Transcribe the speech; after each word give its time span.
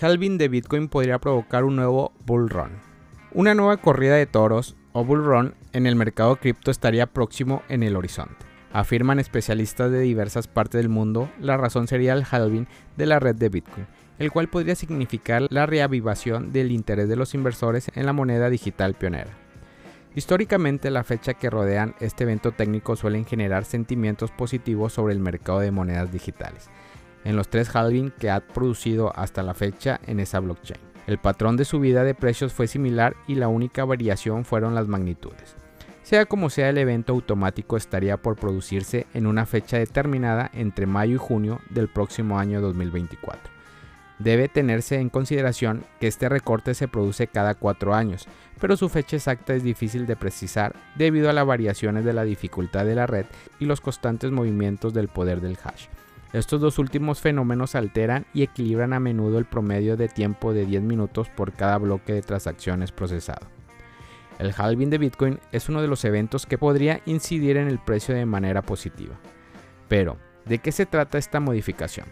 halving 0.00 0.38
de 0.38 0.48
Bitcoin 0.48 0.88
podría 0.88 1.18
provocar 1.18 1.64
un 1.64 1.76
nuevo 1.76 2.12
bull 2.24 2.48
run. 2.48 2.70
Una 3.32 3.54
nueva 3.54 3.76
corrida 3.76 4.16
de 4.16 4.26
toros 4.26 4.76
o 4.92 5.04
bull 5.04 5.24
run 5.24 5.54
en 5.72 5.86
el 5.86 5.94
mercado 5.94 6.36
cripto 6.36 6.70
estaría 6.70 7.06
próximo 7.06 7.62
en 7.68 7.82
el 7.82 7.96
horizonte. 7.96 8.46
Afirman 8.72 9.18
especialistas 9.18 9.90
de 9.90 10.00
diversas 10.00 10.46
partes 10.48 10.80
del 10.80 10.88
mundo, 10.88 11.30
la 11.38 11.56
razón 11.56 11.86
sería 11.86 12.14
el 12.14 12.24
halving 12.28 12.66
de 12.96 13.06
la 13.06 13.18
red 13.18 13.34
de 13.34 13.48
Bitcoin, 13.50 13.86
el 14.18 14.30
cual 14.32 14.48
podría 14.48 14.74
significar 14.74 15.46
la 15.50 15.66
reavivación 15.66 16.52
del 16.52 16.72
interés 16.72 17.08
de 17.08 17.16
los 17.16 17.34
inversores 17.34 17.90
en 17.94 18.06
la 18.06 18.12
moneda 18.12 18.48
digital 18.48 18.94
pionera. 18.94 19.30
Históricamente, 20.14 20.90
la 20.90 21.04
fecha 21.04 21.34
que 21.34 21.50
rodean 21.50 21.94
este 22.00 22.24
evento 22.24 22.52
técnico 22.52 22.96
suelen 22.96 23.26
generar 23.26 23.64
sentimientos 23.64 24.30
positivos 24.30 24.92
sobre 24.92 25.14
el 25.14 25.20
mercado 25.20 25.60
de 25.60 25.70
monedas 25.70 26.10
digitales, 26.10 26.68
en 27.24 27.36
los 27.36 27.48
tres 27.48 27.74
halving 27.74 28.10
que 28.10 28.30
ha 28.30 28.40
producido 28.40 29.12
hasta 29.16 29.42
la 29.42 29.54
fecha 29.54 30.00
en 30.06 30.20
esa 30.20 30.40
blockchain. 30.40 30.80
El 31.06 31.18
patrón 31.18 31.56
de 31.56 31.64
subida 31.64 32.04
de 32.04 32.14
precios 32.14 32.52
fue 32.52 32.66
similar 32.66 33.16
y 33.26 33.34
la 33.34 33.48
única 33.48 33.84
variación 33.84 34.44
fueron 34.44 34.74
las 34.74 34.86
magnitudes. 34.86 35.56
Sea 36.02 36.26
como 36.26 36.50
sea, 36.50 36.68
el 36.68 36.78
evento 36.78 37.12
automático 37.12 37.76
estaría 37.76 38.16
por 38.16 38.36
producirse 38.36 39.06
en 39.14 39.26
una 39.26 39.46
fecha 39.46 39.78
determinada 39.78 40.50
entre 40.54 40.86
mayo 40.86 41.14
y 41.14 41.18
junio 41.18 41.60
del 41.70 41.88
próximo 41.88 42.38
año 42.38 42.60
2024. 42.60 43.60
Debe 44.18 44.48
tenerse 44.48 44.96
en 44.96 45.08
consideración 45.08 45.84
que 45.98 46.06
este 46.06 46.28
recorte 46.28 46.74
se 46.74 46.88
produce 46.88 47.26
cada 47.26 47.54
cuatro 47.54 47.94
años, 47.94 48.26
pero 48.60 48.76
su 48.76 48.88
fecha 48.88 49.16
exacta 49.16 49.54
es 49.54 49.62
difícil 49.62 50.06
de 50.06 50.16
precisar 50.16 50.74
debido 50.94 51.30
a 51.30 51.32
las 51.32 51.46
variaciones 51.46 52.04
de 52.04 52.12
la 52.12 52.24
dificultad 52.24 52.84
de 52.84 52.94
la 52.94 53.06
red 53.06 53.26
y 53.58 53.64
los 53.64 53.80
constantes 53.80 54.30
movimientos 54.30 54.92
del 54.92 55.08
poder 55.08 55.40
del 55.40 55.58
hash. 55.64 55.86
Estos 56.32 56.60
dos 56.60 56.78
últimos 56.78 57.20
fenómenos 57.20 57.74
alteran 57.74 58.24
y 58.32 58.42
equilibran 58.42 58.92
a 58.92 59.00
menudo 59.00 59.38
el 59.38 59.46
promedio 59.46 59.96
de 59.96 60.08
tiempo 60.08 60.52
de 60.52 60.64
10 60.64 60.82
minutos 60.82 61.28
por 61.28 61.52
cada 61.52 61.76
bloque 61.78 62.12
de 62.12 62.22
transacciones 62.22 62.92
procesado. 62.92 63.48
El 64.38 64.54
halving 64.56 64.90
de 64.90 64.98
Bitcoin 64.98 65.40
es 65.50 65.68
uno 65.68 65.82
de 65.82 65.88
los 65.88 66.04
eventos 66.04 66.46
que 66.46 66.56
podría 66.56 67.02
incidir 67.04 67.56
en 67.56 67.66
el 67.66 67.80
precio 67.80 68.14
de 68.14 68.26
manera 68.26 68.62
positiva. 68.62 69.16
Pero, 69.88 70.18
¿de 70.46 70.58
qué 70.58 70.70
se 70.70 70.86
trata 70.86 71.18
esta 71.18 71.40
modificación? 71.40 72.06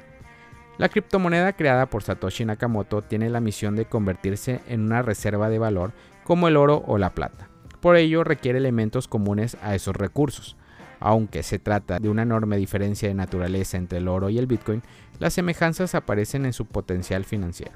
La 0.78 0.88
criptomoneda 0.88 1.54
creada 1.54 1.86
por 1.86 2.02
Satoshi 2.02 2.44
Nakamoto 2.44 3.02
tiene 3.02 3.30
la 3.30 3.40
misión 3.40 3.76
de 3.76 3.86
convertirse 3.86 4.60
en 4.68 4.82
una 4.82 5.00
reserva 5.00 5.48
de 5.48 5.58
valor 5.58 5.92
como 6.24 6.48
el 6.48 6.56
oro 6.56 6.84
o 6.86 6.98
la 6.98 7.14
plata. 7.14 7.48
Por 7.80 7.96
ello 7.96 8.24
requiere 8.24 8.58
elementos 8.58 9.08
comunes 9.08 9.56
a 9.62 9.74
esos 9.74 9.96
recursos, 9.96 10.57
aunque 11.00 11.42
se 11.42 11.58
trata 11.58 11.98
de 11.98 12.08
una 12.08 12.22
enorme 12.22 12.56
diferencia 12.56 13.08
de 13.08 13.14
naturaleza 13.14 13.76
entre 13.76 13.98
el 13.98 14.08
oro 14.08 14.30
y 14.30 14.38
el 14.38 14.46
Bitcoin, 14.46 14.82
las 15.18 15.34
semejanzas 15.34 15.94
aparecen 15.94 16.46
en 16.46 16.52
su 16.52 16.66
potencial 16.66 17.24
financiero. 17.24 17.72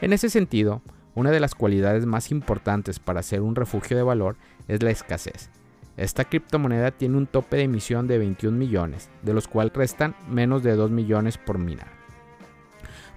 En 0.00 0.12
ese 0.12 0.30
sentido, 0.30 0.82
una 1.14 1.30
de 1.30 1.40
las 1.40 1.54
cualidades 1.54 2.06
más 2.06 2.30
importantes 2.30 2.98
para 2.98 3.22
ser 3.22 3.40
un 3.40 3.54
refugio 3.54 3.96
de 3.96 4.02
valor 4.02 4.36
es 4.68 4.82
la 4.82 4.90
escasez. 4.90 5.50
Esta 5.96 6.24
criptomoneda 6.24 6.90
tiene 6.90 7.16
un 7.16 7.26
tope 7.26 7.56
de 7.56 7.62
emisión 7.62 8.08
de 8.08 8.18
21 8.18 8.56
millones, 8.56 9.08
de 9.22 9.32
los 9.32 9.46
cuales 9.46 9.72
restan 9.74 10.16
menos 10.28 10.64
de 10.64 10.74
2 10.74 10.90
millones 10.90 11.38
por 11.38 11.58
minar. 11.58 11.86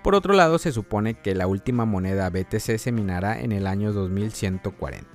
Por 0.03 0.13
otro 0.13 0.33
lado, 0.33 0.59
se 0.59 0.71
supone 0.71 1.15
que 1.15 1.33
la 1.33 1.47
última 1.47 1.85
moneda 1.85 2.29
BTC 2.29 2.77
se 2.77 2.91
minará 2.91 3.41
en 3.41 3.51
el 3.51 3.65
año 3.65 3.93
2140, 3.93 5.07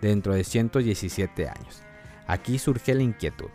dentro 0.00 0.32
de 0.32 0.44
117 0.44 1.48
años. 1.48 1.82
Aquí 2.28 2.58
surge 2.58 2.94
la 2.94 3.02
inquietud. 3.02 3.48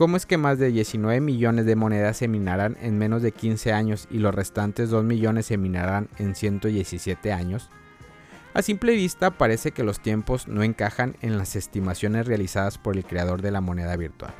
¿Cómo 0.00 0.16
es 0.16 0.24
que 0.24 0.38
más 0.38 0.58
de 0.58 0.72
19 0.72 1.20
millones 1.20 1.66
de 1.66 1.76
monedas 1.76 2.16
se 2.16 2.26
minarán 2.26 2.78
en 2.80 2.96
menos 2.96 3.20
de 3.20 3.32
15 3.32 3.74
años 3.74 4.08
y 4.10 4.16
los 4.16 4.34
restantes 4.34 4.88
2 4.88 5.04
millones 5.04 5.44
se 5.44 5.58
minarán 5.58 6.08
en 6.16 6.34
117 6.34 7.34
años? 7.34 7.68
A 8.54 8.62
simple 8.62 8.94
vista 8.94 9.30
parece 9.30 9.72
que 9.72 9.84
los 9.84 10.00
tiempos 10.00 10.48
no 10.48 10.62
encajan 10.62 11.16
en 11.20 11.36
las 11.36 11.54
estimaciones 11.54 12.26
realizadas 12.26 12.78
por 12.78 12.96
el 12.96 13.04
creador 13.04 13.42
de 13.42 13.50
la 13.50 13.60
moneda 13.60 13.94
virtual. 13.96 14.32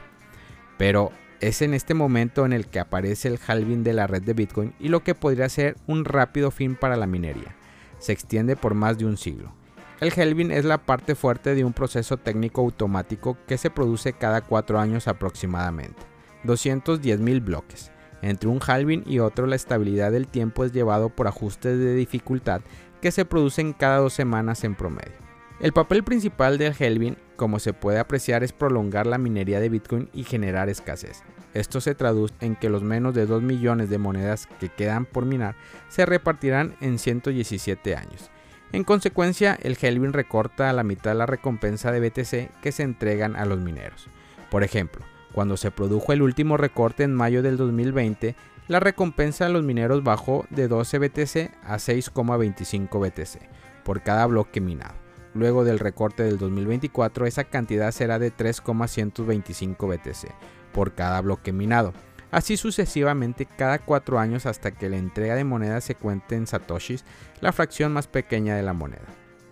Pero 0.79 1.13
es 1.41 1.61
en 1.61 1.75
este 1.75 1.93
momento 1.93 2.47
en 2.47 2.55
el 2.55 2.67
que 2.67 2.81
aparece 2.81 3.29
el 3.29 3.39
halving 3.47 3.85
de 3.85 3.93
la 3.93 4.07
red 4.07 4.23
de 4.23 4.33
Bitcoin 4.33 4.73
y 4.81 4.89
lo 4.89 5.05
que 5.05 5.15
podría 5.15 5.51
ser 5.51 5.77
un 5.87 6.07
rápido 6.07 6.51
fin 6.51 6.75
para 6.75 6.97
la 6.97 7.07
minería. 7.07 7.55
Se 7.99 8.13
extiende 8.13 8.57
por 8.57 8.73
más 8.73 8.97
de 8.97 9.05
un 9.05 9.19
siglo. 9.19 9.60
El 10.01 10.15
halving 10.17 10.51
es 10.51 10.65
la 10.65 10.79
parte 10.79 11.15
fuerte 11.15 11.55
de 11.55 11.63
un 11.63 11.75
proceso 11.75 12.17
técnico 12.17 12.63
automático 12.63 13.37
que 13.47 13.59
se 13.59 13.69
produce 13.69 14.15
cada 14.15 14.41
cuatro 14.41 14.81
años 14.81 15.07
aproximadamente. 15.07 16.01
210.000 16.45 17.45
bloques. 17.45 17.93
Entre 18.23 18.49
un 18.49 18.61
halving 18.67 19.05
y 19.07 19.19
otro 19.19 19.47
la 19.47 19.57
estabilidad 19.57 20.11
del 20.11 20.27
tiempo 20.27 20.65
es 20.65 20.73
llevado 20.73 21.11
por 21.11 21.29
ajustes 21.29 21.79
de 21.79 21.95
dificultad 21.95 22.63
que 23.03 23.13
se 23.13 23.27
producen 23.27 23.75
cada 23.75 23.99
dos 23.99 24.15
semanas 24.15 24.65
en 24.65 24.75
promedio. 24.75 25.13
El 25.61 25.75
papel 25.75 26.03
principal 26.03 26.57
del 26.57 26.75
halving, 26.81 27.19
como 27.37 27.59
se 27.59 27.75
puede 27.75 27.99
apreciar, 27.99 28.43
es 28.43 28.53
prolongar 28.55 29.07
la 29.07 29.19
minería 29.19 29.61
de 29.61 29.69
Bitcoin 29.69 30.09
y 30.15 30.25
generar 30.25 30.71
escasez. 30.71 31.23
Esto 31.53 31.83
se 31.83 31.95
traduce 31.95 32.33
en 32.41 32.57
que 32.57 32.71
los 32.71 32.83
menos 32.83 33.15
de 33.15 33.27
2 33.27 33.43
millones 33.43 33.91
de 33.91 33.99
monedas 33.99 34.49
que 34.61 34.71
quedan 34.71 35.05
por 35.05 35.27
minar 35.27 35.57
se 35.89 36.07
repartirán 36.07 36.75
en 36.81 36.99
117 36.99 37.97
años 37.97 38.31
en 38.73 38.85
consecuencia, 38.85 39.59
el 39.63 39.77
Helvin 39.81 40.13
recorta 40.13 40.71
a 40.71 40.73
la 40.73 40.85
mitad 40.85 41.17
la 41.17 41.27
recompensa 41.27 41.91
de 41.91 42.01
BTC 42.01 42.61
que 42.61 42.73
se 42.73 42.85
entregan 42.85 43.35
a 43.35 43.45
los 43.45 43.59
mineros. 43.59 44.07
Por 44.51 44.63
ejemplo, 44.63 45.05
cuando 45.33 45.57
se 45.57 45.71
produjo 45.71 46.13
el 46.13 46.23
último 46.23 46.57
recorte 46.57 47.03
en 47.03 47.15
mayo 47.15 47.43
del 47.43 47.57
2020, 47.57 48.37
la 48.69 48.79
recompensa 48.79 49.47
a 49.47 49.49
los 49.49 49.65
mineros 49.65 50.05
bajó 50.05 50.47
de 50.51 50.69
12 50.69 50.99
BTC 50.99 51.51
a 51.65 51.77
6,25 51.77 53.01
BTC 53.01 53.49
por 53.83 54.03
cada 54.03 54.27
bloque 54.27 54.61
minado. 54.61 54.95
Luego 55.35 55.65
del 55.65 55.79
recorte 55.79 56.23
del 56.23 56.39
2024, 56.39 57.27
esa 57.27 57.45
cantidad 57.45 57.91
será 57.91 58.19
de 58.19 58.31
3,125 58.31 59.89
BTC 59.89 60.29
por 60.73 60.95
cada 60.95 61.21
bloque 61.21 61.53
minado 61.53 61.93
así 62.31 62.57
sucesivamente 62.57 63.47
cada 63.47 63.79
cuatro 63.79 64.19
años 64.19 64.47
hasta 64.47 64.71
que 64.71 64.89
la 64.89 64.97
entrega 64.97 65.35
de 65.35 65.45
moneda 65.45 65.81
se 65.81 65.95
cuente 65.95 66.37
en 66.37 66.47
satoshis, 66.47 67.05
la 67.41 67.53
fracción 67.53 67.93
más 67.93 68.07
pequeña 68.07 68.57
de 68.57 68.63
la 68.63 68.73
moneda. 68.73 69.07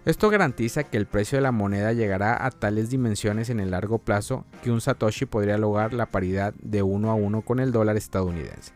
Esto 0.04 0.30
garantiza 0.30 0.84
que 0.84 0.96
el 0.96 1.06
precio 1.06 1.36
de 1.36 1.42
la 1.42 1.52
moneda 1.52 1.92
llegará 1.92 2.46
a 2.46 2.50
tales 2.50 2.88
dimensiones 2.88 3.50
en 3.50 3.60
el 3.60 3.72
largo 3.72 3.98
plazo 3.98 4.46
que 4.62 4.70
un 4.70 4.80
satoshi 4.80 5.26
podría 5.26 5.58
lograr 5.58 5.92
la 5.92 6.06
paridad 6.06 6.54
de 6.62 6.82
uno 6.82 7.10
a 7.10 7.14
uno 7.14 7.42
con 7.42 7.60
el 7.60 7.72
dólar 7.72 7.96
estadounidense. 7.98 8.72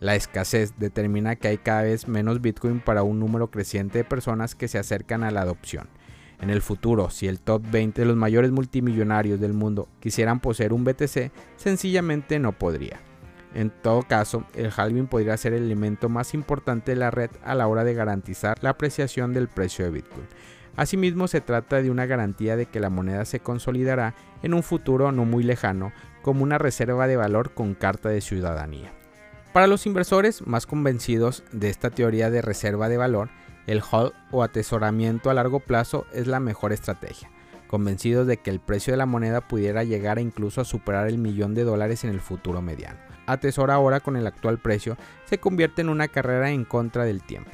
La 0.00 0.16
escasez 0.16 0.72
determina 0.78 1.36
que 1.36 1.48
hay 1.48 1.58
cada 1.58 1.82
vez 1.82 2.08
menos 2.08 2.40
Bitcoin 2.40 2.80
para 2.80 3.02
un 3.02 3.20
número 3.20 3.50
creciente 3.50 3.98
de 3.98 4.04
personas 4.04 4.54
que 4.54 4.66
se 4.66 4.78
acercan 4.78 5.24
a 5.24 5.30
la 5.30 5.42
adopción. 5.42 5.88
En 6.40 6.50
el 6.50 6.62
futuro, 6.62 7.10
si 7.10 7.28
el 7.28 7.38
top 7.38 7.62
20 7.70 8.00
de 8.00 8.06
los 8.06 8.16
mayores 8.16 8.50
multimillonarios 8.50 9.38
del 9.38 9.52
mundo 9.52 9.88
quisieran 10.00 10.40
poseer 10.40 10.72
un 10.72 10.84
BTC, 10.84 11.30
sencillamente 11.56 12.38
no 12.38 12.52
podría. 12.52 12.98
En 13.54 13.70
todo 13.70 14.02
caso, 14.02 14.44
el 14.54 14.72
halving 14.74 15.06
podría 15.06 15.36
ser 15.36 15.52
el 15.52 15.64
elemento 15.64 16.08
más 16.08 16.34
importante 16.34 16.92
de 16.92 16.96
la 16.96 17.10
red 17.10 17.30
a 17.44 17.54
la 17.54 17.66
hora 17.66 17.84
de 17.84 17.94
garantizar 17.94 18.58
la 18.62 18.70
apreciación 18.70 19.34
del 19.34 19.48
precio 19.48 19.84
de 19.84 19.90
Bitcoin. 19.90 20.26
Asimismo, 20.76 21.28
se 21.28 21.42
trata 21.42 21.82
de 21.82 21.90
una 21.90 22.06
garantía 22.06 22.56
de 22.56 22.66
que 22.66 22.80
la 22.80 22.88
moneda 22.88 23.24
se 23.26 23.40
consolidará 23.40 24.14
en 24.42 24.54
un 24.54 24.62
futuro 24.62 25.12
no 25.12 25.26
muy 25.26 25.44
lejano 25.44 25.92
como 26.22 26.42
una 26.42 26.56
reserva 26.56 27.06
de 27.06 27.16
valor 27.16 27.52
con 27.52 27.74
carta 27.74 28.08
de 28.08 28.22
ciudadanía. 28.22 28.90
Para 29.52 29.66
los 29.66 29.84
inversores 29.84 30.46
más 30.46 30.64
convencidos 30.64 31.44
de 31.52 31.68
esta 31.68 31.90
teoría 31.90 32.30
de 32.30 32.40
reserva 32.40 32.88
de 32.88 32.96
valor, 32.96 33.28
el 33.66 33.82
hold 33.88 34.12
o 34.30 34.42
atesoramiento 34.42 35.28
a 35.28 35.34
largo 35.34 35.60
plazo 35.60 36.06
es 36.12 36.26
la 36.26 36.40
mejor 36.40 36.72
estrategia, 36.72 37.30
convencidos 37.72 38.28
de 38.28 38.36
que 38.36 38.50
el 38.50 38.60
precio 38.60 38.92
de 38.92 38.98
la 38.98 39.06
moneda 39.06 39.48
pudiera 39.48 39.82
llegar 39.82 40.20
incluso 40.20 40.60
a 40.60 40.64
superar 40.64 41.08
el 41.08 41.18
millón 41.18 41.54
de 41.54 41.64
dólares 41.64 42.04
en 42.04 42.10
el 42.10 42.20
futuro 42.20 42.62
mediano 42.62 43.00
atesora 43.26 43.74
ahora 43.74 44.00
con 44.00 44.16
el 44.16 44.26
actual 44.26 44.58
precio 44.58 44.96
se 45.24 45.38
convierte 45.38 45.82
en 45.82 45.88
una 45.88 46.08
carrera 46.08 46.50
en 46.50 46.64
contra 46.64 47.04
del 47.04 47.22
tiempo. 47.22 47.50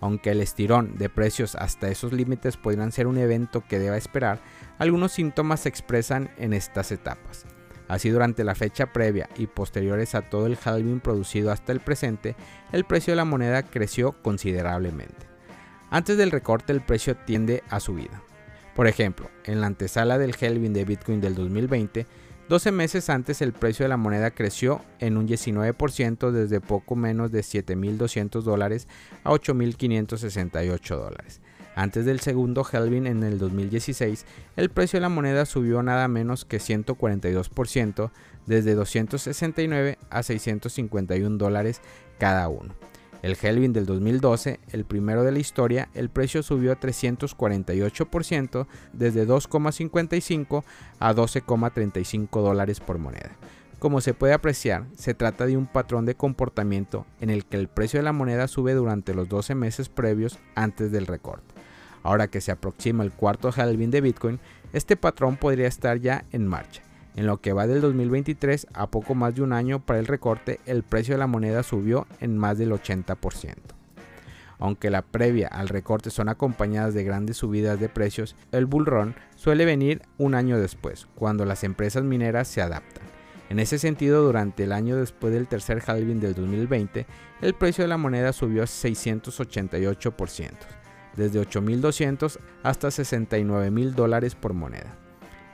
Aunque 0.00 0.30
el 0.30 0.40
estirón 0.40 0.96
de 0.98 1.08
precios 1.08 1.54
hasta 1.54 1.88
esos 1.88 2.12
límites 2.12 2.56
podrían 2.56 2.92
ser 2.92 3.06
un 3.06 3.16
evento 3.16 3.64
que 3.66 3.78
deba 3.78 3.96
esperar, 3.96 4.40
algunos 4.78 5.12
síntomas 5.12 5.60
se 5.60 5.70
expresan 5.70 6.30
en 6.36 6.52
estas 6.52 6.92
etapas. 6.92 7.46
Así 7.88 8.10
durante 8.10 8.44
la 8.44 8.54
fecha 8.54 8.92
previa 8.92 9.28
y 9.36 9.46
posteriores 9.46 10.14
a 10.14 10.22
todo 10.22 10.46
el 10.46 10.58
halving 10.62 11.00
producido 11.00 11.50
hasta 11.50 11.72
el 11.72 11.80
presente, 11.80 12.36
el 12.72 12.84
precio 12.84 13.12
de 13.12 13.16
la 13.16 13.24
moneda 13.24 13.62
creció 13.62 14.12
considerablemente. 14.22 15.26
Antes 15.88 16.18
del 16.18 16.32
recorte 16.32 16.72
el 16.72 16.82
precio 16.82 17.16
tiende 17.16 17.62
a 17.70 17.80
subida. 17.80 18.22
Por 18.76 18.86
ejemplo, 18.86 19.30
en 19.44 19.62
la 19.62 19.68
antesala 19.68 20.18
del 20.18 20.36
halving 20.38 20.74
de 20.74 20.84
Bitcoin 20.84 21.22
del 21.22 21.34
2020, 21.34 22.06
12 22.50 22.72
meses 22.72 23.08
antes 23.08 23.40
el 23.40 23.54
precio 23.54 23.84
de 23.84 23.88
la 23.88 23.96
moneda 23.96 24.30
creció 24.30 24.82
en 25.00 25.16
un 25.16 25.26
19% 25.26 26.30
desde 26.30 26.60
poco 26.60 26.94
menos 26.94 27.32
de 27.32 27.40
7.200 27.40 28.42
dólares 28.42 28.86
a 29.24 29.30
8.568 29.30 30.88
dólares. 30.94 31.40
Antes 31.74 32.04
del 32.04 32.20
segundo 32.20 32.66
halving 32.70 33.06
en 33.06 33.22
el 33.22 33.38
2016, 33.38 34.26
el 34.56 34.68
precio 34.68 34.98
de 34.98 35.02
la 35.02 35.08
moneda 35.08 35.46
subió 35.46 35.82
nada 35.82 36.06
menos 36.06 36.44
que 36.44 36.58
142%, 36.58 38.10
desde 38.44 38.74
269 38.74 39.98
a 40.10 40.22
651 40.22 41.38
dólares 41.38 41.80
cada 42.18 42.48
uno. 42.48 42.74
El 43.26 43.36
Helvin 43.42 43.72
del 43.72 43.86
2012, 43.86 44.60
el 44.70 44.84
primero 44.84 45.24
de 45.24 45.32
la 45.32 45.40
historia, 45.40 45.88
el 45.94 46.10
precio 46.10 46.44
subió 46.44 46.78
348% 46.78 48.68
desde 48.92 49.26
2,55 49.26 50.62
a 51.00 51.12
12,35 51.12 52.40
dólares 52.40 52.78
por 52.78 52.98
moneda. 52.98 53.32
Como 53.80 54.00
se 54.00 54.14
puede 54.14 54.32
apreciar, 54.32 54.84
se 54.96 55.12
trata 55.12 55.44
de 55.44 55.56
un 55.56 55.66
patrón 55.66 56.06
de 56.06 56.14
comportamiento 56.14 57.04
en 57.20 57.30
el 57.30 57.44
que 57.44 57.56
el 57.56 57.66
precio 57.66 57.98
de 57.98 58.04
la 58.04 58.12
moneda 58.12 58.46
sube 58.46 58.74
durante 58.74 59.12
los 59.12 59.28
12 59.28 59.56
meses 59.56 59.88
previos 59.88 60.38
antes 60.54 60.92
del 60.92 61.08
recorte. 61.08 61.52
Ahora 62.04 62.28
que 62.28 62.40
se 62.40 62.52
aproxima 62.52 63.02
el 63.02 63.10
cuarto 63.10 63.50
halving 63.50 63.90
de 63.90 64.02
Bitcoin, 64.02 64.38
este 64.72 64.96
patrón 64.96 65.36
podría 65.36 65.66
estar 65.66 65.98
ya 65.98 66.24
en 66.30 66.46
marcha. 66.46 66.85
En 67.16 67.26
lo 67.26 67.40
que 67.40 67.54
va 67.54 67.66
del 67.66 67.80
2023 67.80 68.66
a 68.74 68.90
poco 68.90 69.14
más 69.14 69.34
de 69.34 69.40
un 69.40 69.54
año 69.54 69.80
para 69.80 69.98
el 69.98 70.06
recorte, 70.06 70.60
el 70.66 70.82
precio 70.82 71.14
de 71.14 71.18
la 71.18 71.26
moneda 71.26 71.62
subió 71.62 72.06
en 72.20 72.36
más 72.36 72.58
del 72.58 72.72
80%. 72.72 73.54
Aunque 74.58 74.90
la 74.90 75.00
previa 75.00 75.48
al 75.48 75.68
recorte 75.68 76.10
son 76.10 76.28
acompañadas 76.28 76.92
de 76.92 77.04
grandes 77.04 77.38
subidas 77.38 77.80
de 77.80 77.88
precios, 77.88 78.36
el 78.52 78.66
bull 78.66 78.84
run 78.84 79.14
suele 79.34 79.64
venir 79.64 80.02
un 80.18 80.34
año 80.34 80.58
después, 80.58 81.08
cuando 81.14 81.46
las 81.46 81.64
empresas 81.64 82.04
mineras 82.04 82.48
se 82.48 82.60
adaptan. 82.60 83.04
En 83.48 83.60
ese 83.60 83.78
sentido, 83.78 84.22
durante 84.22 84.64
el 84.64 84.72
año 84.72 84.96
después 84.96 85.32
del 85.32 85.48
tercer 85.48 85.82
halving 85.86 86.20
del 86.20 86.34
2020, 86.34 87.06
el 87.40 87.54
precio 87.54 87.84
de 87.84 87.88
la 87.88 87.96
moneda 87.96 88.34
subió 88.34 88.64
688%, 88.64 90.50
desde 91.16 91.40
8.200 91.40 92.38
hasta 92.62 92.88
69.000 92.88 93.90
dólares 93.92 94.34
por 94.34 94.52
moneda. 94.52 95.05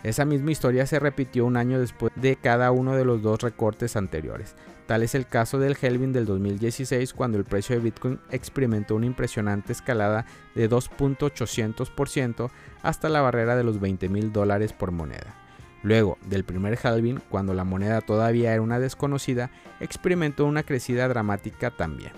Esa 0.02 0.24
misma 0.24 0.50
historia 0.50 0.84
se 0.86 0.98
repitió 0.98 1.46
un 1.46 1.56
año 1.56 1.78
después 1.78 2.12
de 2.16 2.36
cada 2.36 2.72
uno 2.72 2.96
de 2.96 3.04
los 3.04 3.22
dos 3.22 3.40
recortes 3.40 3.94
anteriores. 3.94 4.56
Tal 4.86 5.04
es 5.04 5.14
el 5.14 5.26
caso 5.26 5.60
del 5.60 5.76
Helvin 5.80 6.12
del 6.12 6.26
2016 6.26 7.14
cuando 7.14 7.38
el 7.38 7.44
precio 7.44 7.76
de 7.76 7.82
Bitcoin 7.82 8.18
experimentó 8.30 8.96
una 8.96 9.06
impresionante 9.06 9.72
escalada 9.72 10.26
de 10.56 10.68
2.800% 10.68 12.50
hasta 12.82 13.08
la 13.08 13.20
barrera 13.20 13.54
de 13.54 13.62
los 13.62 13.80
20 13.80 14.08
mil 14.08 14.32
dólares 14.32 14.72
por 14.72 14.90
moneda. 14.90 15.36
Luego 15.84 16.18
del 16.26 16.44
primer 16.44 16.78
halving, 16.82 17.20
cuando 17.28 17.54
la 17.54 17.64
moneda 17.64 18.00
todavía 18.00 18.52
era 18.52 18.62
una 18.62 18.80
desconocida, 18.80 19.50
experimentó 19.80 20.46
una 20.46 20.64
crecida 20.64 21.06
dramática 21.08 21.70
también. 21.70 22.12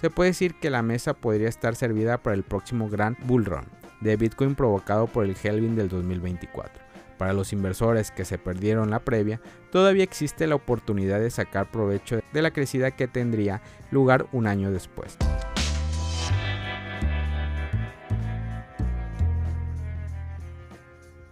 Se 0.00 0.10
puede 0.10 0.30
decir 0.30 0.54
que 0.58 0.70
la 0.70 0.82
mesa 0.82 1.14
podría 1.14 1.48
estar 1.48 1.76
servida 1.76 2.18
para 2.18 2.34
el 2.34 2.42
próximo 2.42 2.88
gran 2.88 3.16
bull 3.24 3.44
run 3.44 3.66
de 4.00 4.16
Bitcoin 4.16 4.54
provocado 4.54 5.06
por 5.06 5.24
el 5.24 5.36
halving 5.42 5.74
del 5.74 5.88
2024. 5.88 6.85
Para 7.18 7.32
los 7.32 7.52
inversores 7.52 8.10
que 8.10 8.24
se 8.24 8.38
perdieron 8.38 8.90
la 8.90 9.00
previa, 9.00 9.40
todavía 9.70 10.04
existe 10.04 10.46
la 10.46 10.54
oportunidad 10.54 11.20
de 11.20 11.30
sacar 11.30 11.70
provecho 11.70 12.20
de 12.32 12.42
la 12.42 12.50
crecida 12.50 12.90
que 12.90 13.08
tendría 13.08 13.62
lugar 13.90 14.26
un 14.32 14.46
año 14.46 14.70
después. 14.70 15.16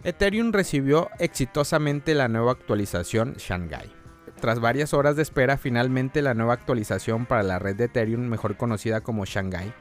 Ethereum 0.03 0.51
recibió 0.51 1.09
exitosamente 1.17 2.13
la 2.13 2.27
nueva 2.27 2.51
actualización 2.51 3.33
Shanghai. 3.37 3.91
Tras 4.39 4.59
varias 4.59 4.93
horas 4.93 5.15
de 5.15 5.23
espera, 5.23 5.57
finalmente 5.57 6.21
la 6.21 6.35
nueva 6.35 6.53
actualización 6.53 7.25
para 7.25 7.41
la 7.41 7.57
red 7.57 7.75
de 7.75 7.85
Ethereum, 7.85 8.21
mejor 8.21 8.55
conocida 8.55 9.01
como 9.01 9.25
Shanghai, 9.25 9.73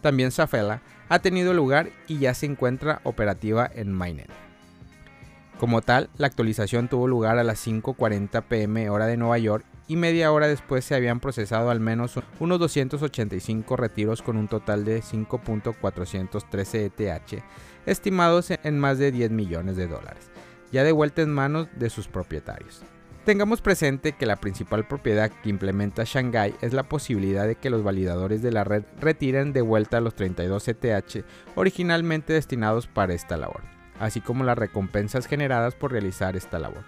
también 0.00 0.32
Safela, 0.32 0.82
ha 1.08 1.20
tenido 1.20 1.54
lugar 1.54 1.90
y 2.08 2.18
ya 2.18 2.34
se 2.34 2.46
encuentra 2.46 3.00
operativa 3.04 3.70
en 3.72 3.92
Mainnet. 3.92 4.47
Como 5.58 5.82
tal, 5.82 6.08
la 6.16 6.28
actualización 6.28 6.86
tuvo 6.86 7.08
lugar 7.08 7.36
a 7.36 7.42
las 7.42 7.66
5.40 7.66 8.44
pm 8.44 8.90
hora 8.90 9.06
de 9.06 9.16
Nueva 9.16 9.38
York 9.38 9.64
y 9.88 9.96
media 9.96 10.30
hora 10.30 10.46
después 10.46 10.84
se 10.84 10.94
habían 10.94 11.18
procesado 11.18 11.70
al 11.70 11.80
menos 11.80 12.20
unos 12.38 12.60
285 12.60 13.76
retiros 13.76 14.22
con 14.22 14.36
un 14.36 14.46
total 14.46 14.84
de 14.84 15.02
5.413 15.02 16.92
ETH, 16.96 17.42
estimados 17.86 18.52
en 18.62 18.78
más 18.78 18.98
de 18.98 19.10
10 19.10 19.32
millones 19.32 19.76
de 19.76 19.88
dólares, 19.88 20.30
ya 20.70 20.84
de 20.84 20.92
vuelta 20.92 21.22
en 21.22 21.34
manos 21.34 21.66
de 21.74 21.90
sus 21.90 22.06
propietarios. 22.06 22.82
Tengamos 23.24 23.60
presente 23.60 24.12
que 24.12 24.26
la 24.26 24.36
principal 24.36 24.86
propiedad 24.86 25.32
que 25.42 25.50
implementa 25.50 26.04
Shanghai 26.04 26.54
es 26.60 26.72
la 26.72 26.84
posibilidad 26.84 27.48
de 27.48 27.56
que 27.56 27.68
los 27.68 27.82
validadores 27.82 28.42
de 28.42 28.52
la 28.52 28.62
red 28.62 28.84
retiren 29.00 29.52
de 29.52 29.62
vuelta 29.62 30.00
los 30.00 30.14
32 30.14 30.68
ETH 30.68 31.24
originalmente 31.56 32.32
destinados 32.32 32.86
para 32.86 33.12
esta 33.12 33.36
labor 33.36 33.77
así 33.98 34.20
como 34.20 34.44
las 34.44 34.58
recompensas 34.58 35.26
generadas 35.26 35.74
por 35.74 35.92
realizar 35.92 36.36
esta 36.36 36.58
labor. 36.58 36.84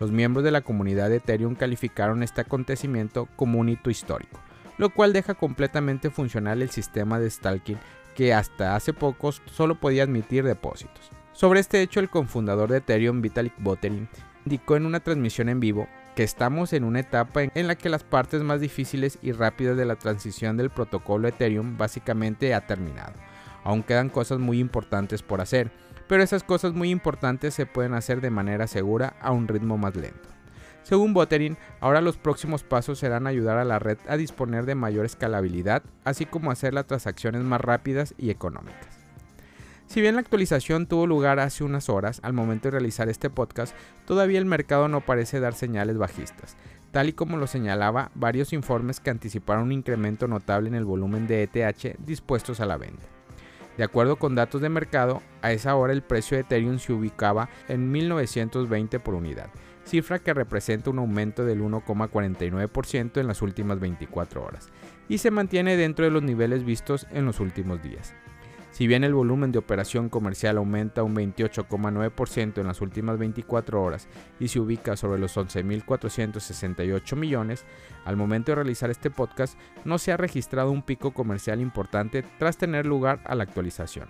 Los 0.00 0.10
miembros 0.10 0.44
de 0.44 0.50
la 0.50 0.62
comunidad 0.62 1.08
de 1.08 1.16
Ethereum 1.16 1.54
calificaron 1.54 2.22
este 2.22 2.40
acontecimiento 2.40 3.28
como 3.36 3.60
un 3.60 3.68
hito 3.68 3.90
histórico, 3.90 4.40
lo 4.76 4.90
cual 4.90 5.12
deja 5.12 5.34
completamente 5.34 6.10
funcional 6.10 6.62
el 6.62 6.70
sistema 6.70 7.18
de 7.18 7.30
stalking 7.30 7.78
que 8.14 8.34
hasta 8.34 8.76
hace 8.76 8.92
poco 8.92 9.32
solo 9.32 9.76
podía 9.76 10.02
admitir 10.02 10.44
depósitos. 10.44 11.10
Sobre 11.32 11.60
este 11.60 11.82
hecho, 11.82 12.00
el 12.00 12.10
cofundador 12.10 12.70
de 12.70 12.78
Ethereum, 12.78 13.20
Vitalik 13.20 13.54
Buterin, 13.58 14.08
indicó 14.44 14.76
en 14.76 14.86
una 14.86 15.00
transmisión 15.00 15.48
en 15.48 15.60
vivo 15.60 15.88
que 16.14 16.22
estamos 16.22 16.72
en 16.72 16.84
una 16.84 17.00
etapa 17.00 17.42
en 17.42 17.66
la 17.66 17.74
que 17.74 17.88
las 17.88 18.04
partes 18.04 18.42
más 18.42 18.60
difíciles 18.60 19.18
y 19.20 19.32
rápidas 19.32 19.76
de 19.76 19.84
la 19.84 19.96
transición 19.96 20.56
del 20.56 20.70
protocolo 20.70 21.26
Ethereum 21.26 21.76
básicamente 21.76 22.54
ha 22.54 22.66
terminado. 22.66 23.14
Aún 23.64 23.82
quedan 23.82 24.10
cosas 24.10 24.38
muy 24.38 24.60
importantes 24.60 25.22
por 25.22 25.40
hacer, 25.40 25.72
pero 26.08 26.22
esas 26.22 26.44
cosas 26.44 26.72
muy 26.72 26.90
importantes 26.90 27.54
se 27.54 27.66
pueden 27.66 27.94
hacer 27.94 28.20
de 28.20 28.30
manera 28.30 28.66
segura 28.66 29.14
a 29.20 29.32
un 29.32 29.48
ritmo 29.48 29.78
más 29.78 29.96
lento. 29.96 30.28
Según 30.84 31.14
Boterin, 31.14 31.56
ahora 31.80 32.02
los 32.02 32.18
próximos 32.18 32.62
pasos 32.62 32.98
serán 32.98 33.26
ayudar 33.26 33.56
a 33.56 33.64
la 33.64 33.78
red 33.78 33.96
a 34.06 34.18
disponer 34.18 34.66
de 34.66 34.74
mayor 34.74 35.06
escalabilidad, 35.06 35.82
así 36.04 36.26
como 36.26 36.50
hacer 36.50 36.74
las 36.74 36.86
transacciones 36.86 37.42
más 37.42 37.60
rápidas 37.60 38.14
y 38.18 38.28
económicas. 38.28 39.04
Si 39.86 40.00
bien 40.00 40.14
la 40.14 40.20
actualización 40.20 40.86
tuvo 40.86 41.06
lugar 41.06 41.40
hace 41.40 41.64
unas 41.64 41.88
horas, 41.88 42.20
al 42.22 42.32
momento 42.32 42.68
de 42.68 42.72
realizar 42.72 43.08
este 43.08 43.30
podcast, 43.30 43.74
todavía 44.06 44.38
el 44.38 44.44
mercado 44.44 44.88
no 44.88 45.00
parece 45.00 45.40
dar 45.40 45.54
señales 45.54 45.96
bajistas, 45.96 46.56
tal 46.90 47.08
y 47.08 47.12
como 47.12 47.36
lo 47.38 47.46
señalaba 47.46 48.10
varios 48.14 48.52
informes 48.52 49.00
que 49.00 49.10
anticiparon 49.10 49.64
un 49.64 49.72
incremento 49.72 50.28
notable 50.28 50.68
en 50.68 50.74
el 50.74 50.84
volumen 50.84 51.26
de 51.26 51.44
ETH 51.44 51.96
dispuestos 51.98 52.60
a 52.60 52.66
la 52.66 52.76
venta. 52.76 53.13
De 53.76 53.84
acuerdo 53.84 54.16
con 54.16 54.34
datos 54.34 54.60
de 54.60 54.68
mercado, 54.68 55.20
a 55.42 55.52
esa 55.52 55.74
hora 55.74 55.92
el 55.92 56.02
precio 56.02 56.36
de 56.36 56.42
Ethereum 56.42 56.78
se 56.78 56.92
ubicaba 56.92 57.48
en 57.68 57.90
1920 57.90 59.00
por 59.00 59.14
unidad, 59.14 59.50
cifra 59.84 60.20
que 60.20 60.32
representa 60.32 60.90
un 60.90 61.00
aumento 61.00 61.44
del 61.44 61.60
1,49% 61.60 63.20
en 63.20 63.26
las 63.26 63.42
últimas 63.42 63.80
24 63.80 64.44
horas, 64.44 64.68
y 65.08 65.18
se 65.18 65.32
mantiene 65.32 65.76
dentro 65.76 66.04
de 66.04 66.12
los 66.12 66.22
niveles 66.22 66.64
vistos 66.64 67.06
en 67.10 67.26
los 67.26 67.40
últimos 67.40 67.82
días. 67.82 68.14
Si 68.74 68.88
bien 68.88 69.04
el 69.04 69.14
volumen 69.14 69.52
de 69.52 69.60
operación 69.60 70.08
comercial 70.08 70.56
aumenta 70.56 71.04
un 71.04 71.14
28,9% 71.14 72.58
en 72.58 72.66
las 72.66 72.80
últimas 72.80 73.18
24 73.18 73.80
horas 73.80 74.08
y 74.40 74.48
se 74.48 74.58
ubica 74.58 74.96
sobre 74.96 75.20
los 75.20 75.36
11.468 75.36 77.14
millones, 77.14 77.66
al 78.04 78.16
momento 78.16 78.50
de 78.50 78.56
realizar 78.56 78.90
este 78.90 79.12
podcast 79.12 79.56
no 79.84 79.96
se 79.98 80.10
ha 80.10 80.16
registrado 80.16 80.72
un 80.72 80.82
pico 80.82 81.14
comercial 81.14 81.60
importante 81.60 82.24
tras 82.40 82.56
tener 82.56 82.84
lugar 82.84 83.20
a 83.26 83.36
la 83.36 83.44
actualización. 83.44 84.08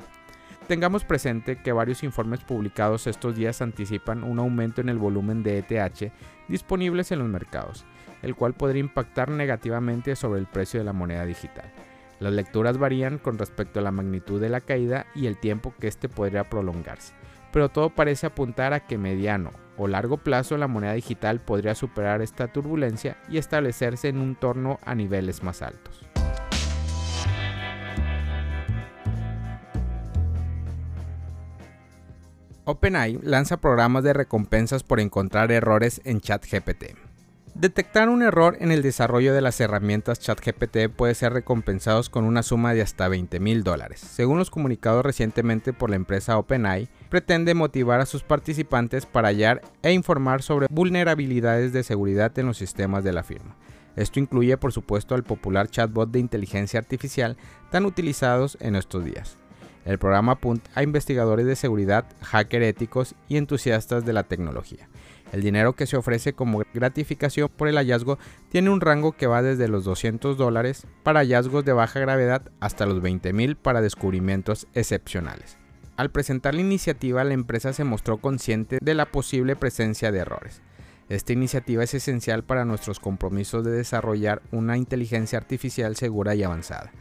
Tengamos 0.67 1.05
presente 1.05 1.61
que 1.61 1.73
varios 1.73 2.03
informes 2.03 2.41
publicados 2.41 3.07
estos 3.07 3.37
días 3.37 3.61
anticipan 3.61 4.25
un 4.25 4.39
aumento 4.39 4.81
en 4.81 4.89
el 4.89 4.97
volumen 4.97 5.43
de 5.43 5.59
ETH 5.59 6.11
disponibles 6.49 7.13
en 7.13 7.19
los 7.19 7.29
mercados, 7.29 7.85
el 8.23 8.35
cual 8.35 8.55
podría 8.55 8.81
impactar 8.81 9.29
negativamente 9.29 10.17
sobre 10.17 10.41
el 10.41 10.47
precio 10.47 10.81
de 10.81 10.85
la 10.85 10.95
moneda 10.95 11.27
digital. 11.27 11.71
Las 12.21 12.33
lecturas 12.33 12.79
varían 12.79 13.19
con 13.19 13.39
respecto 13.39 13.81
a 13.81 13.83
la 13.83 13.91
magnitud 13.91 14.41
de 14.41 14.49
la 14.49 14.61
caída 14.61 15.07
y 15.15 15.27
el 15.27 15.39
tiempo 15.39 15.75
que 15.79 15.89
éste 15.89 16.09
podría 16.09 16.45
prolongarse, 16.45 17.13
pero 17.53 17.69
todo 17.69 17.91
parece 17.91 18.27
apuntar 18.27 18.73
a 18.73 18.87
que 18.87 18.99
mediano 18.99 19.51
o 19.77 19.89
largo 19.89 20.19
plazo 20.19 20.57
la 20.57 20.69
moneda 20.69 20.93
digital 20.93 21.41
podría 21.41 21.75
superar 21.75 22.23
esta 22.23 22.49
turbulencia 22.49 23.17
y 23.29 23.39
establecerse 23.39 24.09
en 24.09 24.19
un 24.19 24.37
torno 24.37 24.79
a 24.85 24.95
niveles 24.95 25.43
más 25.43 25.63
altos. 25.63 26.07
OpenAI 32.67 33.19
lanza 33.23 33.59
programas 33.59 34.05
de 34.05 34.15
recompensas 34.15 34.83
por 34.83 34.99
encontrar 34.99 35.53
errores 35.53 36.01
en 36.05 36.21
ChatGPT. 36.21 37.04
Detectar 37.55 38.09
un 38.09 38.23
error 38.23 38.57
en 38.59 38.73
el 38.73 38.83
desarrollo 38.83 39.33
de 39.33 39.41
las 39.41 39.61
herramientas 39.61 40.19
ChatGPT 40.19 40.89
puede 40.89 41.15
ser 41.15 41.33
recompensados 41.33 42.11
con 42.11 42.25
una 42.25 42.43
suma 42.43 42.75
de 42.75 42.83
hasta 42.83 43.07
20 43.07 43.39
mil 43.39 43.63
dólares. 43.63 44.01
Según 44.01 44.39
los 44.39 44.51
comunicados 44.51 45.07
recientemente 45.07 45.73
por 45.73 45.89
la 45.89 45.95
empresa 45.95 46.37
OpenAI, 46.37 46.89
pretende 47.11 47.55
motivar 47.55 48.01
a 48.01 48.07
sus 48.07 48.25
participantes 48.25 49.07
para 49.07 49.29
hallar 49.29 49.63
e 49.83 49.93
informar 49.93 50.43
sobre 50.43 50.67
vulnerabilidades 50.69 51.73
de 51.73 51.85
seguridad 51.85 52.37
en 52.41 52.47
los 52.47 52.59
sistemas 52.59 53.05
de 53.05 53.13
la 53.13 53.23
firma. 53.23 53.55
Esto 53.95 54.19
incluye 54.19 54.57
por 54.57 54.73
supuesto 54.73 55.15
al 55.15 55.23
popular 55.23 55.69
chatbot 55.69 56.11
de 56.11 56.19
inteligencia 56.19 56.81
artificial 56.81 57.37
tan 57.71 57.87
utilizados 57.87 58.59
en 58.61 58.75
estos 58.75 59.05
días. 59.05 59.39
El 59.85 59.99
programa 59.99 60.33
apunta 60.33 60.71
a 60.75 60.83
investigadores 60.83 61.47
de 61.47 61.57
seguridad, 61.57 62.07
hackers 62.23 62.67
éticos 62.67 63.15
y 63.29 63.37
entusiastas 63.37 64.05
de 64.05 64.13
la 64.15 64.23
tecnología. 64.23 64.89
El 65.33 65.43
dinero 65.43 65.75
que 65.75 65.87
se 65.87 65.97
ofrece 65.97 66.33
como 66.33 66.63
gratificación 66.73 67.49
por 67.55 67.69
el 67.69 67.77
hallazgo 67.77 68.19
tiene 68.51 68.71
un 68.71 68.81
rango 68.81 69.13
que 69.13 69.27
va 69.27 69.43
desde 69.43 69.69
los 69.69 69.85
200 69.85 70.39
dólares 70.39 70.87
para 71.03 71.21
hallazgos 71.21 71.65
de 71.65 71.73
baja 71.73 72.01
gravedad 72.01 72.51
hasta 72.61 72.87
los 72.87 73.03
20 73.03 73.33
mil 73.33 73.57
para 73.57 73.81
descubrimientos 73.81 74.69
excepcionales. 74.75 75.59
Al 75.97 76.11
presentar 76.11 76.55
la 76.55 76.61
iniciativa, 76.61 77.23
la 77.25 77.35
empresa 77.35 77.73
se 77.73 77.85
mostró 77.85 78.19
consciente 78.19 78.79
de 78.81 78.95
la 78.95 79.07
posible 79.07 79.55
presencia 79.55 80.11
de 80.13 80.21
errores. 80.21 80.63
Esta 81.09 81.33
iniciativa 81.33 81.85
es 81.85 81.95
esencial 81.95 82.45
para 82.45 82.65
nuestros 82.65 82.99
compromisos 82.99 83.65
de 83.65 83.73
desarrollar 83.73 84.41
una 84.51 84.77
inteligencia 84.77 85.39
artificial 85.39 85.97
segura 85.97 86.35
y 86.35 86.43
avanzada. 86.43 86.93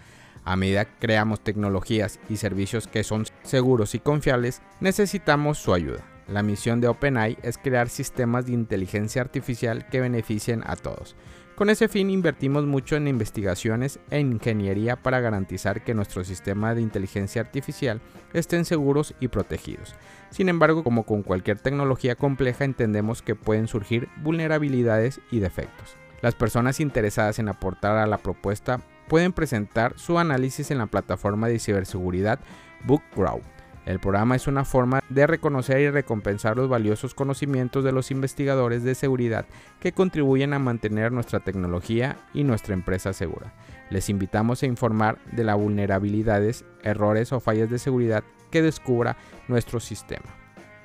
A 0.45 0.55
medida 0.55 0.85
que 0.85 0.93
creamos 0.99 1.41
tecnologías 1.41 2.19
y 2.29 2.37
servicios 2.37 2.87
que 2.87 3.03
son 3.03 3.25
seguros 3.43 3.95
y 3.95 3.99
confiables, 3.99 4.61
necesitamos 4.79 5.57
su 5.57 5.73
ayuda. 5.73 6.03
La 6.27 6.43
misión 6.43 6.79
de 6.81 6.87
OpenAI 6.87 7.37
es 7.43 7.57
crear 7.57 7.89
sistemas 7.89 8.45
de 8.45 8.53
inteligencia 8.53 9.21
artificial 9.21 9.87
que 9.89 10.01
beneficien 10.01 10.63
a 10.65 10.75
todos. 10.75 11.15
Con 11.55 11.69
ese 11.69 11.87
fin 11.87 12.09
invertimos 12.09 12.65
mucho 12.65 12.95
en 12.95 13.07
investigaciones 13.07 13.99
e 14.09 14.19
ingeniería 14.19 14.95
para 14.95 15.19
garantizar 15.19 15.83
que 15.83 15.93
nuestro 15.93 16.23
sistema 16.23 16.73
de 16.73 16.81
inteligencia 16.81 17.41
artificial 17.41 18.01
estén 18.33 18.65
seguros 18.65 19.13
y 19.19 19.27
protegidos. 19.27 19.93
Sin 20.31 20.49
embargo, 20.49 20.83
como 20.83 21.03
con 21.03 21.21
cualquier 21.21 21.59
tecnología 21.59 22.15
compleja, 22.15 22.65
entendemos 22.65 23.21
que 23.21 23.35
pueden 23.35 23.67
surgir 23.67 24.09
vulnerabilidades 24.23 25.21
y 25.29 25.39
defectos. 25.39 25.95
Las 26.21 26.33
personas 26.33 26.79
interesadas 26.79 27.37
en 27.37 27.49
aportar 27.49 27.97
a 27.97 28.07
la 28.07 28.17
propuesta 28.17 28.79
pueden 29.13 29.31
presentar 29.31 29.93
su 29.95 30.17
análisis 30.17 30.71
en 30.71 30.79
la 30.79 30.87
plataforma 30.87 31.47
de 31.47 31.59
ciberseguridad 31.59 32.39
BookGrow. 32.83 33.41
El 33.85 33.99
programa 33.99 34.35
es 34.35 34.47
una 34.47 34.65
forma 34.65 35.01
de 35.07 35.27
reconocer 35.27 35.81
y 35.81 35.91
recompensar 35.91 36.57
los 36.57 36.67
valiosos 36.67 37.13
conocimientos 37.13 37.83
de 37.83 37.91
los 37.91 38.09
investigadores 38.09 38.81
de 38.83 38.95
seguridad 38.95 39.45
que 39.79 39.91
contribuyen 39.91 40.53
a 40.53 40.57
mantener 40.57 41.11
nuestra 41.11 41.41
tecnología 41.41 42.17
y 42.33 42.43
nuestra 42.43 42.73
empresa 42.73 43.13
segura. 43.13 43.53
Les 43.91 44.09
invitamos 44.09 44.63
a 44.63 44.65
informar 44.65 45.19
de 45.31 45.43
las 45.43 45.57
vulnerabilidades, 45.57 46.65
errores 46.81 47.31
o 47.33 47.39
fallas 47.39 47.69
de 47.69 47.77
seguridad 47.77 48.23
que 48.49 48.63
descubra 48.63 49.15
nuestro 49.47 49.79
sistema. 49.79 50.25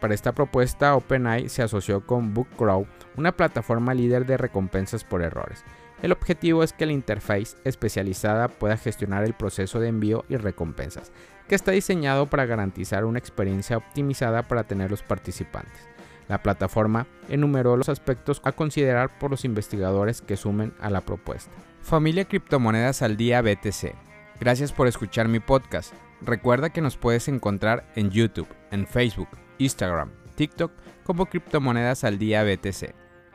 Para 0.02 0.12
esta 0.12 0.32
propuesta, 0.32 0.94
OpenAI 0.96 1.48
se 1.48 1.62
asoció 1.62 2.06
con 2.06 2.34
BookGrow, 2.34 2.86
una 3.16 3.32
plataforma 3.32 3.94
líder 3.94 4.26
de 4.26 4.36
recompensas 4.36 5.02
por 5.02 5.22
errores. 5.22 5.64
El 6.02 6.12
objetivo 6.12 6.62
es 6.62 6.72
que 6.72 6.86
la 6.86 6.92
interface 6.92 7.56
especializada 7.64 8.48
pueda 8.48 8.76
gestionar 8.76 9.24
el 9.24 9.34
proceso 9.34 9.80
de 9.80 9.88
envío 9.88 10.24
y 10.28 10.36
recompensas, 10.36 11.10
que 11.48 11.54
está 11.54 11.72
diseñado 11.72 12.26
para 12.26 12.46
garantizar 12.46 13.04
una 13.04 13.18
experiencia 13.18 13.78
optimizada 13.78 14.42
para 14.44 14.64
tener 14.64 14.90
los 14.90 15.02
participantes. 15.02 15.88
La 16.28 16.42
plataforma 16.42 17.06
enumeró 17.28 17.76
los 17.76 17.88
aspectos 17.88 18.40
a 18.44 18.52
considerar 18.52 19.18
por 19.18 19.30
los 19.30 19.44
investigadores 19.44 20.20
que 20.20 20.36
sumen 20.36 20.74
a 20.78 20.90
la 20.90 21.00
propuesta. 21.00 21.50
Familia 21.82 22.26
Criptomonedas 22.26 23.02
al 23.02 23.16
Día 23.16 23.40
BTC. 23.40 23.94
Gracias 24.38 24.72
por 24.72 24.86
escuchar 24.86 25.26
mi 25.26 25.40
podcast. 25.40 25.94
Recuerda 26.20 26.70
que 26.70 26.82
nos 26.82 26.96
puedes 26.96 27.28
encontrar 27.28 27.90
en 27.96 28.10
YouTube, 28.10 28.48
en 28.70 28.86
Facebook, 28.86 29.28
Instagram, 29.56 30.10
TikTok 30.36 30.70
como 31.02 31.26
Criptomonedas 31.26 32.04
al 32.04 32.18
Día 32.18 32.44
BTC. 32.44 33.07